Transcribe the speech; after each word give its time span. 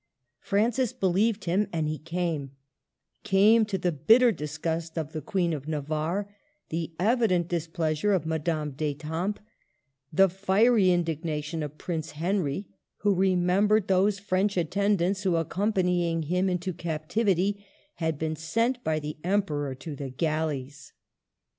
Francis 0.39 0.93
believed 0.93 1.43
him, 1.43 1.67
and 1.71 1.87
he 1.87 1.99
came,— 1.99 2.53
came, 3.23 3.65
to 3.65 3.77
the 3.77 3.91
bitter 3.91 4.31
disgust 4.31 4.97
of 4.97 5.11
the 5.13 5.21
Queen 5.21 5.53
of 5.53 5.67
Navarre, 5.67 6.27
the 6.69 6.95
evident 6.99 7.47
displeasure 7.47 8.11
of 8.11 8.25
Madame 8.25 8.71
d'Etampes, 8.71 9.43
the 10.11 10.27
fiery 10.27 10.89
indignation 10.89 11.61
of 11.61 11.77
Prince 11.77 12.13
Henry, 12.13 12.65
who 13.01 13.15
remem 13.15 13.67
bered 13.67 13.85
those 13.85 14.17
French 14.17 14.57
attendants 14.57 15.21
who, 15.21 15.35
accompany 15.35 16.09
ing 16.09 16.23
him 16.23 16.49
into 16.49 16.73
captivity, 16.73 17.63
had 17.97 18.17
been 18.17 18.35
sent 18.35 18.83
by 18.83 18.97
the 18.97 19.17
Emperor 19.23 19.75
to 19.75 19.95
the 19.95 20.09
galleys. 20.09 20.93